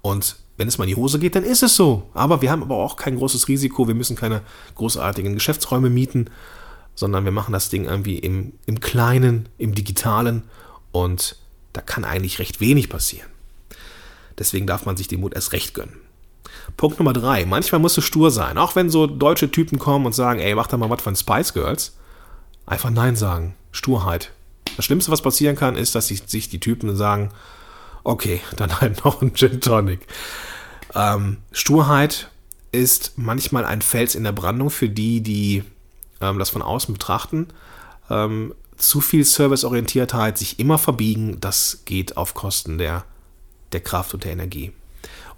Und 0.02 0.36
wenn 0.56 0.68
es 0.68 0.78
mal 0.78 0.84
in 0.84 0.90
die 0.90 0.96
Hose 0.96 1.18
geht, 1.18 1.34
dann 1.34 1.44
ist 1.44 1.62
es 1.62 1.75
so. 1.75 2.08
Aber 2.14 2.42
wir 2.42 2.50
haben 2.50 2.62
aber 2.62 2.76
auch 2.76 2.96
kein 2.96 3.16
großes 3.16 3.49
Risiko. 3.49 3.88
Wir 3.88 3.94
müssen 3.94 4.16
keine 4.16 4.42
großartigen 4.76 5.34
Geschäftsräume 5.34 5.90
mieten, 5.90 6.30
sondern 6.94 7.25
wir 7.25 7.32
machen 7.32 7.52
das 7.52 7.70
Ding 7.70 7.87
irgendwie 7.87 8.18
im, 8.18 8.52
im 8.66 8.80
Kleinen, 8.80 9.49
im 9.58 9.75
Digitalen 9.75 10.44
und 10.92 11.37
da 11.73 11.80
kann 11.80 12.04
eigentlich 12.04 12.38
recht 12.38 12.61
wenig 12.61 12.88
passieren. 12.88 13.28
Deswegen 14.38 14.66
darf 14.66 14.87
man 14.87 14.96
sich 14.96 15.08
den 15.08 15.20
Mut 15.20 15.34
erst 15.34 15.52
recht 15.52 15.75
gönnen. 15.75 15.96
Punkt 16.76 16.99
Nummer 16.99 17.12
drei. 17.12 17.44
Manchmal 17.46 17.80
musst 17.80 17.96
du 17.96 18.00
stur 18.00 18.30
sein. 18.30 18.58
Auch 18.58 18.76
wenn 18.76 18.90
so 18.90 19.06
deutsche 19.06 19.50
Typen 19.50 19.78
kommen 19.78 20.06
und 20.06 20.14
sagen, 20.14 20.40
ey, 20.40 20.54
mach 20.54 20.66
da 20.66 20.76
mal 20.76 20.90
was 20.90 21.02
von 21.02 21.16
Spice 21.16 21.52
Girls. 21.52 21.96
Einfach 22.66 22.90
Nein 22.90 23.16
sagen. 23.16 23.54
Sturheit. 23.70 24.30
Das 24.76 24.84
Schlimmste, 24.84 25.12
was 25.12 25.23
passieren 25.23 25.56
kann, 25.56 25.76
ist, 25.76 25.94
dass 25.94 26.08
sich 26.08 26.49
die 26.49 26.61
Typen 26.61 26.96
sagen, 26.96 27.30
okay, 28.04 28.40
dann 28.56 28.80
halt 28.80 29.04
noch 29.04 29.20
ein 29.23 29.34
Gin 29.34 29.61
Tonic. 29.61 30.06
Ähm, 30.94 31.38
Sturheit 31.50 32.30
ist 32.70 33.14
manchmal 33.16 33.64
ein 33.64 33.82
Fels 33.82 34.14
in 34.14 34.25
der 34.25 34.32
Brandung 34.32 34.70
für 34.70 34.88
die, 34.88 35.20
die 35.20 35.64
ähm, 36.20 36.38
das 36.38 36.50
von 36.50 36.62
außen 36.62 36.92
betrachten. 36.92 37.49
Ähm, 38.11 38.54
zu 38.76 39.00
viel 39.00 39.25
Serviceorientiertheit, 39.25 40.38
sich 40.38 40.58
immer 40.58 40.78
verbiegen, 40.78 41.40
das 41.40 41.82
geht 41.84 42.16
auf 42.16 42.34
Kosten 42.34 42.78
der, 42.78 43.04
der 43.73 43.80
Kraft 43.80 44.14
und 44.14 44.25
der 44.25 44.32
Energie. 44.32 44.73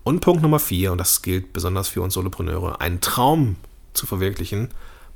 Und 0.04 0.20
Punkt 0.20 0.42
Nummer 0.42 0.58
vier, 0.58 0.92
und 0.92 0.98
das 0.98 1.22
gilt 1.22 1.52
besonders 1.52 1.88
für 1.88 2.00
uns 2.00 2.14
Solopreneure, 2.14 2.80
einen 2.80 3.00
Traum 3.00 3.56
zu 3.92 4.06
verwirklichen, 4.06 4.68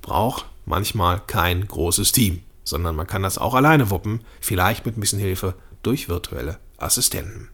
braucht 0.03 0.47
manchmal 0.67 1.21
kein 1.27 1.67
großes 1.67 2.13
Team, 2.13 2.43
sondern 2.65 2.97
man 2.97 3.07
kann 3.07 3.23
das 3.23 3.39
auch 3.39 3.55
alleine 3.55 3.91
wuppen, 3.91 4.21
vielleicht 4.41 4.85
mit 4.85 4.97
ein 4.97 5.01
bisschen 5.01 5.19
Hilfe 5.19 5.55
durch 5.83 6.09
virtuelle 6.09 6.59
Assistenten. 6.79 7.49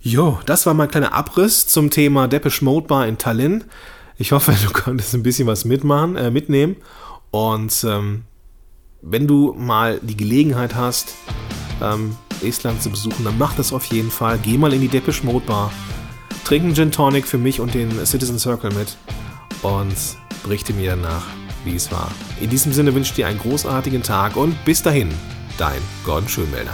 Jo, 0.00 0.38
das 0.46 0.66
war 0.66 0.74
mein 0.74 0.90
kleiner 0.90 1.12
Abriss 1.12 1.66
zum 1.66 1.90
Thema 1.90 2.28
Depeche 2.28 2.64
Mode 2.64 2.86
Bar 2.86 3.06
in 3.06 3.18
Tallinn. 3.18 3.64
Ich 4.16 4.32
hoffe, 4.32 4.52
du 4.64 4.70
konntest 4.72 5.14
ein 5.14 5.22
bisschen 5.22 5.46
was 5.46 5.64
mitmachen, 5.64 6.16
äh, 6.16 6.30
mitnehmen. 6.30 6.76
Und 7.30 7.84
ähm, 7.84 8.24
wenn 9.02 9.26
du 9.26 9.54
mal 9.56 10.00
die 10.02 10.16
Gelegenheit 10.16 10.74
hast, 10.74 11.14
ähm, 11.82 12.16
Estland 12.42 12.82
zu 12.82 12.90
besuchen, 12.90 13.24
dann 13.24 13.38
mach 13.38 13.54
das 13.54 13.72
auf 13.72 13.84
jeden 13.86 14.10
Fall. 14.10 14.38
Geh 14.42 14.56
mal 14.56 14.72
in 14.72 14.80
die 14.80 14.88
Depeche 14.88 15.24
Mode 15.26 15.46
Bar 15.46 15.72
Trink 16.48 16.74
Gin 16.74 16.90
Tonic 16.90 17.26
für 17.26 17.36
mich 17.36 17.60
und 17.60 17.74
den 17.74 18.06
Citizen 18.06 18.38
Circle 18.38 18.70
mit 18.72 18.96
und 19.60 19.94
berichte 20.42 20.72
mir 20.72 20.92
danach, 20.92 21.26
wie 21.64 21.76
es 21.76 21.92
war. 21.92 22.10
In 22.40 22.48
diesem 22.48 22.72
Sinne 22.72 22.94
wünsche 22.94 23.10
ich 23.10 23.16
dir 23.16 23.26
einen 23.26 23.38
großartigen 23.38 24.02
Tag 24.02 24.34
und 24.34 24.64
bis 24.64 24.82
dahin, 24.82 25.10
dein 25.58 25.82
Gordon 26.06 26.26
Schönmelder. 26.26 26.72